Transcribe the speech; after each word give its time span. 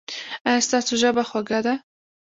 ایا 0.47 0.61
ستاسو 0.67 0.93
ژبه 1.01 1.23
خوږه 1.29 1.59
ده؟ 1.65 1.73